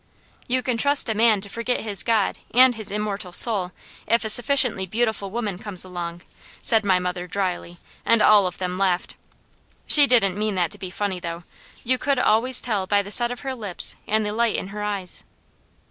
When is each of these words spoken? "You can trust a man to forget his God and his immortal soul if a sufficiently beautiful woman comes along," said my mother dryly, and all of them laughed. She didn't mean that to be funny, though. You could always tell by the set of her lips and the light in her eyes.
"You 0.47 0.63
can 0.63 0.77
trust 0.77 1.09
a 1.09 1.13
man 1.13 1.41
to 1.41 1.47
forget 1.49 1.81
his 1.81 2.01
God 2.01 2.39
and 2.55 2.73
his 2.73 2.89
immortal 2.89 3.31
soul 3.31 3.71
if 4.07 4.25
a 4.25 4.31
sufficiently 4.31 4.87
beautiful 4.87 5.29
woman 5.29 5.59
comes 5.59 5.83
along," 5.85 6.23
said 6.63 6.83
my 6.83 6.97
mother 6.97 7.27
dryly, 7.27 7.77
and 8.03 8.19
all 8.19 8.47
of 8.47 8.57
them 8.57 8.79
laughed. 8.79 9.13
She 9.85 10.07
didn't 10.07 10.39
mean 10.39 10.55
that 10.55 10.71
to 10.71 10.79
be 10.79 10.89
funny, 10.89 11.19
though. 11.19 11.43
You 11.83 11.99
could 11.99 12.17
always 12.17 12.61
tell 12.61 12.87
by 12.87 13.03
the 13.03 13.11
set 13.11 13.29
of 13.29 13.41
her 13.41 13.53
lips 13.53 13.95
and 14.07 14.25
the 14.25 14.33
light 14.33 14.55
in 14.55 14.69
her 14.69 14.81
eyes. 14.81 15.23